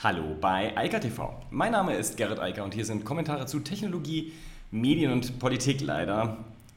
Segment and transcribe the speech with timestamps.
[0.00, 1.34] Hallo bei Eika TV.
[1.50, 4.32] Mein Name ist Gerrit Eiker und hier sind Kommentare zu Technologie,
[4.70, 6.36] Medien und Politik leider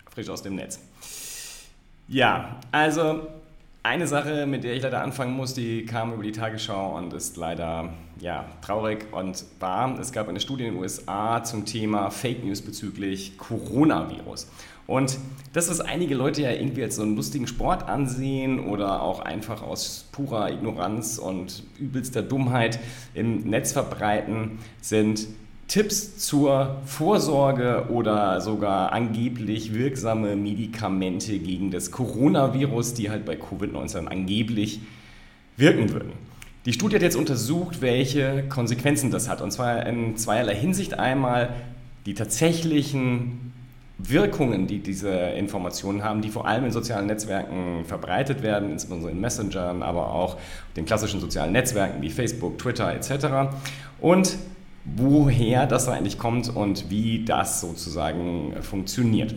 [0.09, 0.79] frisch aus dem Netz.
[2.07, 3.28] Ja, also
[3.83, 7.36] eine Sache, mit der ich leider anfangen muss, die kam über die Tagesschau und ist
[7.38, 9.98] leider ja, traurig und wahr.
[10.00, 14.48] Es gab eine Studie in den USA zum Thema Fake News bezüglich Coronavirus.
[14.86, 15.17] Und
[15.54, 19.63] das, was einige Leute ja irgendwie als so einen lustigen Sport ansehen oder auch einfach
[19.63, 22.79] aus purer Ignoranz und übelster Dummheit
[23.13, 25.27] im Netz verbreiten, sind
[25.71, 34.07] Tipps zur Vorsorge oder sogar angeblich wirksame Medikamente gegen das Coronavirus, die halt bei Covid-19
[34.07, 34.81] angeblich
[35.55, 36.12] wirken würden.
[36.65, 39.39] Die Studie hat jetzt untersucht, welche Konsequenzen das hat.
[39.39, 40.99] Und zwar in zweierlei Hinsicht.
[40.99, 41.53] Einmal
[42.05, 43.53] die tatsächlichen
[43.98, 49.21] Wirkungen, die diese Informationen haben, die vor allem in sozialen Netzwerken verbreitet werden, insbesondere in
[49.21, 50.35] Messengern, aber auch
[50.76, 53.55] den klassischen sozialen Netzwerken wie Facebook, Twitter etc.
[54.01, 54.35] Und
[54.85, 59.35] woher das eigentlich kommt und wie das sozusagen funktioniert.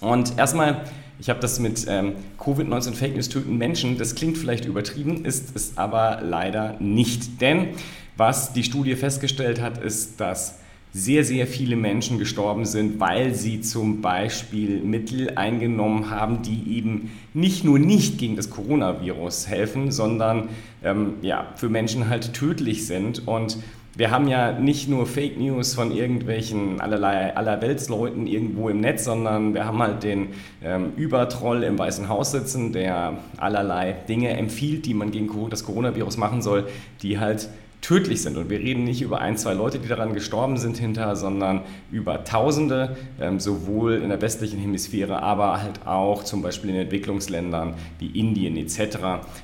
[0.00, 0.84] Und erstmal,
[1.18, 5.54] ich habe das mit ähm, Covid-19 Fake News töten Menschen, das klingt vielleicht übertrieben, ist
[5.54, 7.40] es aber leider nicht.
[7.40, 7.68] Denn
[8.16, 10.58] was die Studie festgestellt hat, ist, dass
[10.96, 17.10] sehr, sehr viele Menschen gestorben sind, weil sie zum Beispiel Mittel eingenommen haben, die eben
[17.34, 20.48] nicht nur nicht gegen das Coronavirus helfen, sondern
[20.82, 23.28] ähm, ja, für Menschen halt tödlich sind.
[23.28, 23.58] Und
[23.96, 29.54] wir haben ja nicht nur Fake News von irgendwelchen allerlei allerweltsleuten irgendwo im Netz, sondern
[29.54, 30.28] wir haben halt den
[30.62, 36.18] ähm, Übertroll im Weißen Haus sitzen, der allerlei Dinge empfiehlt, die man gegen das Coronavirus
[36.18, 36.68] machen soll,
[37.00, 37.48] die halt
[37.80, 38.36] tödlich sind.
[38.36, 42.24] Und wir reden nicht über ein, zwei Leute, die daran gestorben sind hinter, sondern über
[42.24, 48.08] Tausende, ähm, sowohl in der westlichen Hemisphäre, aber halt auch zum Beispiel in Entwicklungsländern wie
[48.08, 48.98] Indien etc.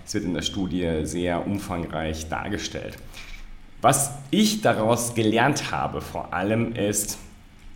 [0.04, 2.98] Es wird in der Studie sehr umfangreich dargestellt.
[3.82, 7.18] Was ich daraus gelernt habe vor allem ist,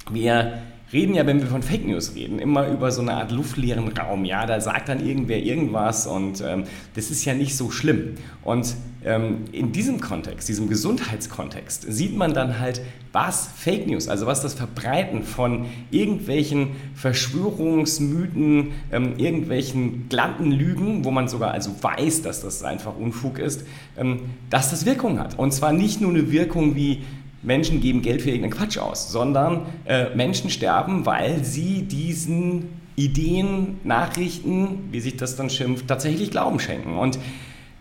[0.08, 0.62] wir
[0.92, 4.24] reden ja, wenn wir von Fake News reden, immer über so eine Art luftleeren Raum.
[4.24, 6.62] Ja, da sagt dann irgendwer irgendwas und ähm,
[6.94, 8.14] das ist ja nicht so schlimm.
[8.44, 12.80] Und in diesem Kontext, diesem Gesundheitskontext, sieht man dann halt,
[13.12, 21.12] was Fake News, also was das Verbreiten von irgendwelchen Verschwörungsmythen, ähm, irgendwelchen glatten Lügen, wo
[21.12, 23.64] man sogar also weiß, dass das einfach Unfug ist,
[23.96, 25.38] ähm, dass das Wirkung hat.
[25.38, 27.04] Und zwar nicht nur eine Wirkung wie
[27.42, 33.78] Menschen geben Geld für irgendeinen Quatsch aus, sondern äh, Menschen sterben, weil sie diesen Ideen,
[33.84, 36.98] Nachrichten, wie sich das dann schimpft, tatsächlich Glauben schenken.
[36.98, 37.20] Und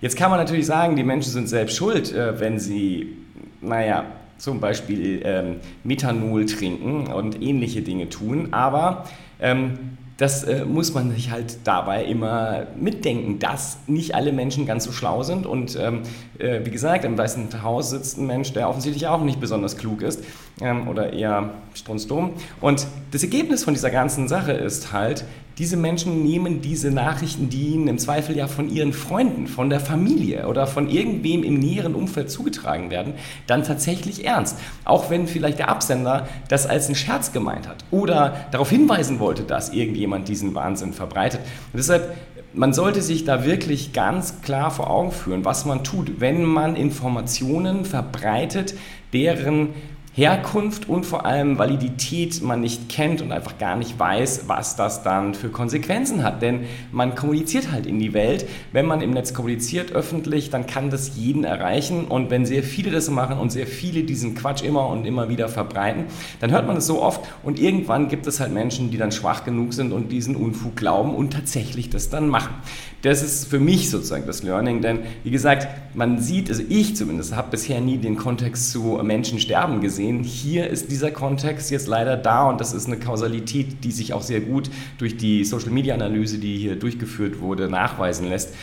[0.01, 3.17] Jetzt kann man natürlich sagen, die Menschen sind selbst schuld, äh, wenn sie,
[3.61, 4.05] naja,
[4.37, 9.05] zum Beispiel ähm, Methanol trinken und ähnliche Dinge tun, aber
[9.39, 14.85] ähm, das äh, muss man sich halt dabei immer mitdenken, dass nicht alle Menschen ganz
[14.85, 15.45] so schlau sind.
[15.45, 16.03] Und ähm,
[16.39, 20.01] äh, wie gesagt, im Weißen Haus sitzt ein Mensch, der offensichtlich auch nicht besonders klug
[20.01, 20.23] ist
[20.61, 22.31] ähm, oder eher strunzdumm.
[22.61, 25.25] Und das Ergebnis von dieser ganzen Sache ist halt,
[25.57, 29.79] diese Menschen nehmen diese Nachrichten, die ihnen im Zweifel ja von ihren Freunden, von der
[29.79, 33.13] Familie oder von irgendwem im näheren Umfeld zugetragen werden,
[33.47, 34.57] dann tatsächlich ernst.
[34.83, 39.43] Auch wenn vielleicht der Absender das als einen Scherz gemeint hat oder darauf hinweisen wollte,
[39.43, 41.39] dass irgendjemand diesen Wahnsinn verbreitet.
[41.71, 42.15] Und deshalb
[42.57, 46.77] man sollte sich da wirklich ganz klar vor Augen führen, was man tut, wenn man
[46.77, 48.75] Informationen verbreitet,
[49.11, 49.73] deren
[50.17, 55.03] Herkunft und vor allem Validität man nicht kennt und einfach gar nicht weiß, was das
[55.03, 56.41] dann für Konsequenzen hat.
[56.41, 56.61] Denn
[56.93, 58.47] man kommuniziert halt in die Welt.
[58.71, 62.05] Wenn man im Netz kommuniziert öffentlich, dann kann das jeden erreichen.
[62.05, 65.49] Und wenn sehr viele das machen und sehr viele diesen Quatsch immer und immer wieder
[65.49, 66.05] verbreiten,
[66.39, 69.43] dann hört man es so oft und irgendwann gibt es halt Menschen, die dann schwach
[69.43, 72.53] genug sind und diesen Unfug glauben und tatsächlich das dann machen.
[73.01, 77.35] Das ist für mich sozusagen das Learning, denn wie gesagt, man sieht, also ich zumindest
[77.35, 81.87] habe bisher nie den Kontext zu Menschen sterben gesehen sehen, hier ist dieser Kontext jetzt
[81.87, 86.37] leider da und das ist eine Kausalität, die sich auch sehr gut durch die Social-Media-Analyse,
[86.37, 88.53] die hier durchgeführt wurde, nachweisen lässt.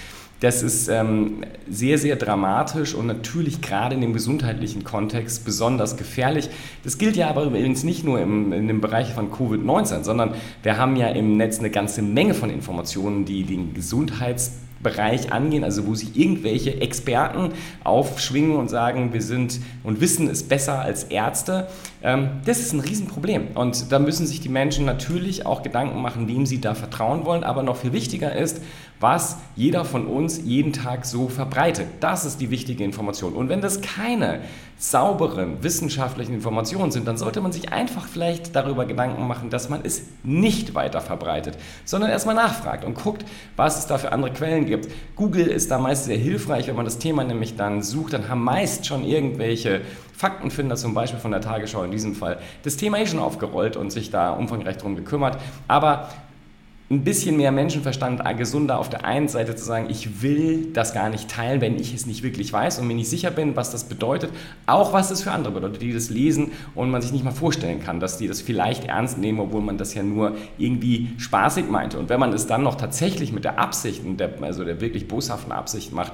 [0.41, 6.49] Das ist ähm, sehr, sehr dramatisch und natürlich gerade in dem gesundheitlichen Kontext besonders gefährlich.
[6.83, 10.35] Das gilt ja aber übrigens nicht nur im, in dem Bereich von Covid-19, sondern
[10.65, 15.65] wir haben ja im Netz eine ganze Menge von Informationen, die den Gesundheits Bereich angehen,
[15.65, 17.53] also wo sich irgendwelche Experten
[17.85, 21.69] aufschwingen und sagen, wir sind und wissen es besser als Ärzte,
[22.03, 23.49] das ist ein Riesenproblem.
[23.55, 27.45] Und da müssen sich die Menschen natürlich auch Gedanken machen, wem sie da vertrauen wollen.
[27.45, 28.61] Aber noch viel wichtiger ist,
[28.99, 31.87] was jeder von uns jeden Tag so verbreitet.
[32.01, 33.35] Das ist die wichtige Information.
[33.35, 34.41] Und wenn das keine
[34.79, 39.81] sauberen wissenschaftlichen Informationen sind, dann sollte man sich einfach vielleicht darüber Gedanken machen, dass man
[39.85, 44.67] es nicht weiter verbreitet, sondern erstmal nachfragt und guckt, was es da für andere Quellen
[44.67, 44.89] gibt.
[45.15, 48.43] Google ist da meist sehr hilfreich, wenn man das Thema nämlich dann sucht, dann haben
[48.43, 49.83] meist schon irgendwelche
[50.23, 53.91] Faktenfinder, zum Beispiel von der Tagesschau in diesem Fall, das Thema eh schon aufgerollt und
[53.91, 55.37] sich da umfangreich darum gekümmert.
[55.67, 56.11] Aber
[56.93, 61.09] ein bisschen mehr Menschenverstand, gesunder auf der einen Seite zu sagen, ich will das gar
[61.09, 63.85] nicht teilen, wenn ich es nicht wirklich weiß und mir nicht sicher bin, was das
[63.85, 64.31] bedeutet,
[64.67, 67.81] auch was das für andere bedeutet, die das lesen und man sich nicht mal vorstellen
[67.81, 71.99] kann, dass die das vielleicht ernst nehmen, obwohl man das ja nur irgendwie spaßig meinte.
[71.99, 74.03] Und wenn man es dann noch tatsächlich mit der Absicht,
[74.41, 76.13] also der wirklich boshaften Absicht macht,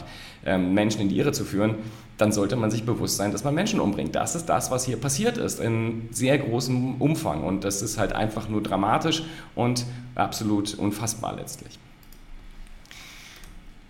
[0.49, 1.77] ähm, Menschen in die Irre zu führen,
[2.17, 4.15] dann sollte man sich bewusst sein, dass man Menschen umbringt.
[4.15, 7.45] Das ist das, was hier passiert ist, in sehr großem Umfang.
[7.45, 9.23] Und das ist halt einfach nur dramatisch
[9.55, 9.87] und
[10.17, 11.79] absolut unfassbar letztlich.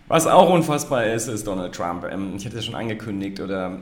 [0.09, 2.05] Was auch unfassbar ist, ist Donald Trump.
[2.05, 3.79] Ähm, ich hatte es schon angekündigt oder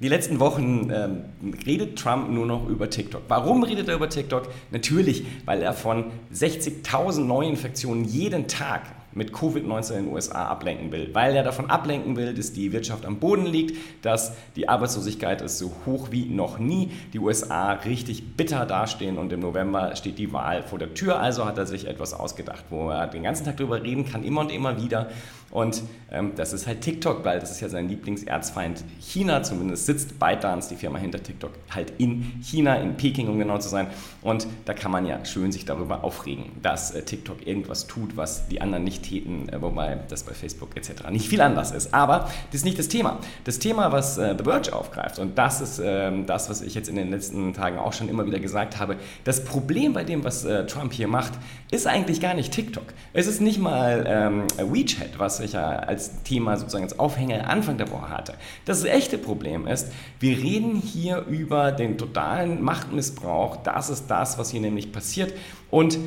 [0.00, 1.24] die letzten Wochen ähm,
[1.64, 3.22] redet Trump nur noch über TikTok.
[3.28, 4.48] Warum redet er über TikTok?
[4.72, 8.82] Natürlich, weil er von 60.000 Neuinfektionen jeden Tag
[9.14, 13.04] mit Covid-19 in den USA ablenken will, weil er davon ablenken will, dass die Wirtschaft
[13.06, 18.36] am Boden liegt, dass die Arbeitslosigkeit ist so hoch wie noch nie, die USA richtig
[18.36, 21.18] bitter dastehen und im November steht die Wahl vor der Tür.
[21.18, 24.42] Also hat er sich etwas ausgedacht, wo er den ganzen Tag darüber reden kann, immer
[24.42, 25.10] und immer wieder.
[25.52, 30.18] Und ähm, das ist halt TikTok, weil das ist ja sein Lieblingserzfeind China, zumindest sitzt
[30.18, 33.88] ByteDance, die Firma hinter TikTok, halt in China, in Peking, um genau zu sein.
[34.22, 38.48] Und da kann man ja schön sich darüber aufregen, dass äh, TikTok irgendwas tut, was
[38.48, 41.10] die anderen nicht täten, äh, wobei das bei Facebook etc.
[41.10, 41.92] nicht viel anders ist.
[41.92, 43.18] Aber das ist nicht das Thema.
[43.44, 46.88] Das Thema, was äh, The Verge aufgreift, und das ist ähm, das, was ich jetzt
[46.88, 50.44] in den letzten Tagen auch schon immer wieder gesagt habe, das Problem bei dem, was
[50.44, 51.32] äh, Trump hier macht,
[51.70, 52.84] ist eigentlich gar nicht TikTok.
[53.12, 57.78] Es ist nicht mal ähm, WeChat, was ich ja als Thema sozusagen als Aufhänger Anfang
[57.78, 58.34] der Woche hatte.
[58.64, 63.56] Das echte Problem ist, wir reden hier über den totalen Machtmissbrauch.
[63.56, 65.32] Das ist das, was hier nämlich passiert.
[65.70, 65.98] Und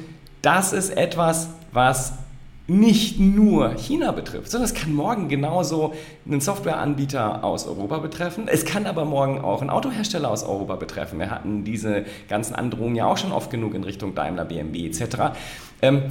[0.41, 2.13] das ist etwas, was
[2.67, 5.93] nicht nur China betrifft, sondern es kann morgen genauso
[6.25, 8.47] einen Softwareanbieter aus Europa betreffen.
[8.47, 11.19] Es kann aber morgen auch einen Autohersteller aus Europa betreffen.
[11.19, 15.37] Wir hatten diese ganzen Androhungen ja auch schon oft genug in Richtung Daimler, BMW etc.
[15.83, 16.03] Ähm,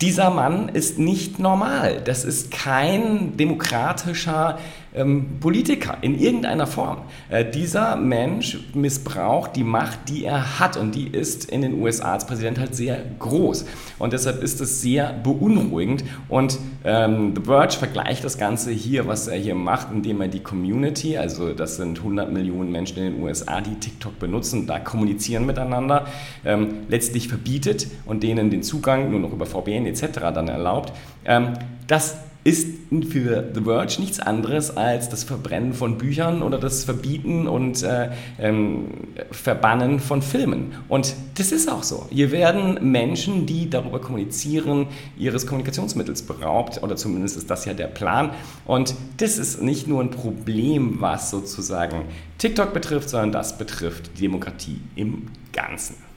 [0.00, 2.02] dieser Mann ist nicht normal.
[2.04, 4.58] Das ist kein demokratischer
[4.94, 6.98] ähm, Politiker in irgendeiner Form.
[7.30, 12.12] Äh, dieser Mensch missbraucht die Macht, die er hat und die ist in den USA
[12.12, 13.64] als Präsident halt sehr groß.
[13.98, 19.28] Und deshalb ist es sehr beunruhigend und ähm, The Verge vergleicht das Ganze hier, was
[19.28, 23.22] er hier macht, indem er die Community, also das sind 100 Millionen Menschen in den
[23.22, 26.06] USA, die TikTok benutzen, da kommunizieren miteinander,
[26.44, 30.20] ähm, letztlich verbietet und denen den Zugang nur noch über VPN etc.
[30.34, 30.92] dann erlaubt.
[31.24, 31.54] Ähm,
[31.86, 32.68] das ist
[33.08, 38.10] für The Verge nichts anderes als das Verbrennen von Büchern oder das Verbieten und äh,
[38.38, 38.88] ähm,
[39.30, 40.72] Verbannen von Filmen.
[40.88, 42.06] Und das ist auch so.
[42.10, 47.86] Hier werden Menschen, die darüber kommunizieren, ihres Kommunikationsmittels beraubt, oder zumindest ist das ja der
[47.86, 48.30] Plan.
[48.66, 52.02] Und das ist nicht nur ein Problem, was sozusagen
[52.38, 56.11] TikTok betrifft, sondern das betrifft die Demokratie im Ganzen.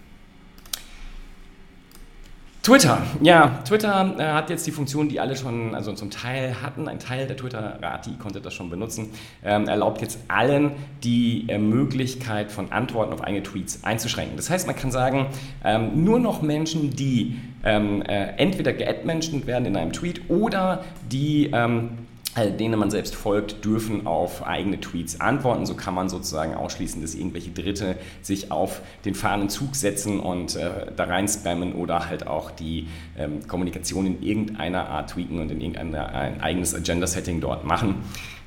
[2.66, 6.88] Twitter, ja, Twitter äh, hat jetzt die Funktion, die alle schon, also zum Teil hatten,
[6.88, 9.12] ein Teil der Twitter-Rati konnte das schon benutzen,
[9.44, 10.72] ähm, erlaubt jetzt allen
[11.04, 14.36] die äh, Möglichkeit von Antworten auf eigene Tweets einzuschränken.
[14.36, 15.28] Das heißt, man kann sagen,
[15.64, 21.52] ähm, nur noch Menschen, die ähm, äh, entweder geadmentioned werden in einem Tweet oder die
[21.54, 25.66] ähm, äh, denen man selbst folgt, dürfen auf eigene Tweets antworten.
[25.66, 30.56] So kann man sozusagen ausschließen, dass irgendwelche Dritte sich auf den fahrenden Zug setzen und
[30.56, 35.52] äh, da rein spammen oder halt auch die ähm, Kommunikation in irgendeiner Art tweaken und
[35.52, 38.04] in irgendein ein eigenes Agenda-Setting dort machen.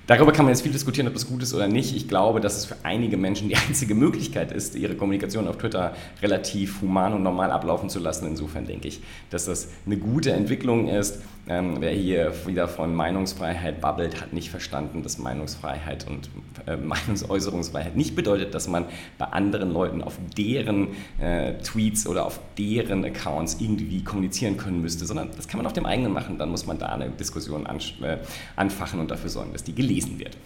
[0.09, 1.95] Darüber kann man jetzt viel diskutieren, ob das gut ist oder nicht.
[1.95, 5.95] Ich glaube, dass es für einige Menschen die einzige Möglichkeit ist, ihre Kommunikation auf Twitter
[6.23, 8.27] relativ human und normal ablaufen zu lassen.
[8.27, 11.21] Insofern denke ich, dass das eine gute Entwicklung ist.
[11.49, 16.29] Ähm, wer hier wieder von Meinungsfreiheit babbelt, hat nicht verstanden, dass Meinungsfreiheit und
[16.67, 18.85] äh, Meinungsäußerungsfreiheit nicht bedeutet, dass man
[19.17, 20.89] bei anderen Leuten auf deren
[21.19, 25.73] äh, Tweets oder auf deren Accounts irgendwie kommunizieren können müsste, sondern das kann man auf
[25.73, 26.37] dem eigenen machen.
[26.37, 28.19] Dann muss man da eine Diskussion äh,
[28.57, 30.37] anfachen und dafür sorgen, dass die gelesen wird.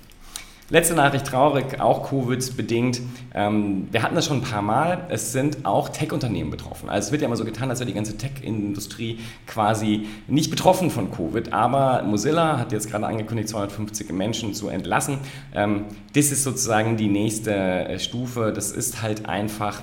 [0.70, 3.02] Letzte Nachricht traurig, auch Covid-bedingt.
[3.34, 5.06] Ähm, wir hatten das schon ein paar Mal.
[5.10, 6.88] Es sind auch Tech-Unternehmen betroffen.
[6.88, 10.90] Also es wird ja immer so getan, als wäre die ganze Tech-Industrie quasi nicht betroffen
[10.90, 11.52] von Covid.
[11.52, 15.18] Aber Mozilla hat jetzt gerade angekündigt, 250 Menschen zu entlassen.
[15.54, 18.52] Ähm, das ist sozusagen die nächste äh, Stufe.
[18.54, 19.82] Das ist halt einfach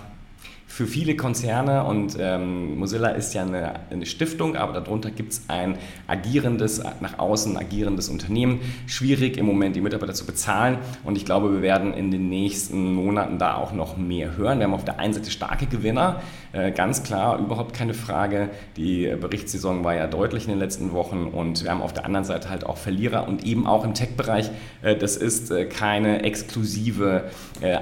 [0.80, 5.44] für viele Konzerne und ähm, Mozilla ist ja eine, eine Stiftung, aber darunter gibt es
[5.50, 8.62] ein agierendes, nach außen agierendes Unternehmen.
[8.88, 12.94] Schwierig im Moment die Mitarbeiter zu bezahlen und ich glaube, wir werden in den nächsten
[12.94, 14.60] Monaten da auch noch mehr hören.
[14.60, 16.22] Wir haben auf der einen Seite starke Gewinner,
[16.54, 18.50] äh, ganz klar, überhaupt keine Frage.
[18.78, 22.24] Die Berichtssaison war ja deutlich in den letzten Wochen und wir haben auf der anderen
[22.24, 24.50] Seite halt auch Verlierer und eben auch im Tech-Bereich.
[24.82, 27.26] Äh, das ist äh, keine exklusive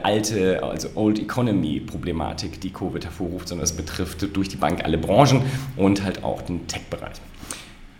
[0.01, 5.41] alte, also Old Economy-Problematik, die Covid hervorruft, sondern es betrifft durch die Bank alle Branchen
[5.75, 7.17] und halt auch den Tech-Bereich.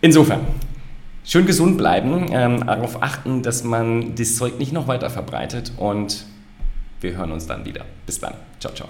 [0.00, 0.40] Insofern,
[1.24, 6.24] schön gesund bleiben, ähm, darauf achten, dass man das Zeug nicht noch weiter verbreitet und
[7.00, 7.84] wir hören uns dann wieder.
[8.06, 8.34] Bis dann.
[8.60, 8.88] Ciao, ciao.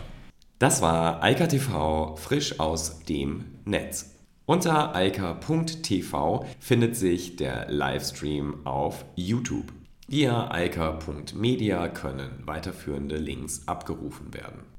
[0.58, 4.14] Das war Eika TV frisch aus dem Netz.
[4.44, 9.66] Unter eika.tv findet sich der Livestream auf YouTube.
[10.08, 14.77] Via eika.media können weiterführende Links abgerufen werden.